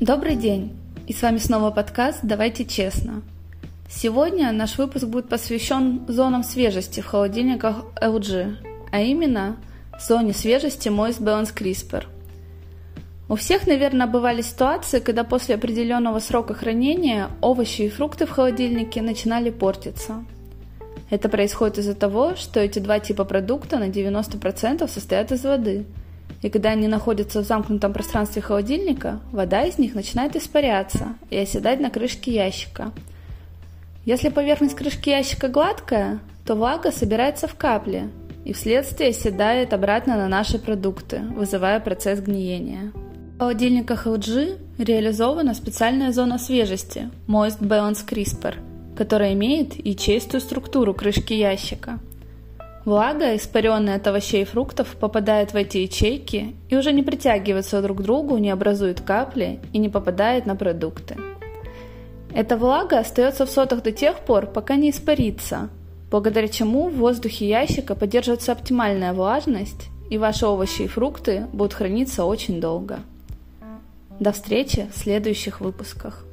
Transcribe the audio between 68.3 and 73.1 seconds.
оптимальная влажность, и ваши овощи и фрукты будут храниться очень долго.